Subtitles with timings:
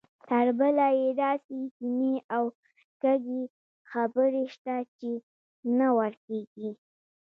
[0.27, 2.45] تربله یې داسې کینې او
[3.01, 3.41] کږې
[3.91, 5.11] خبرې شته چې
[5.77, 6.71] نه ورکېږي.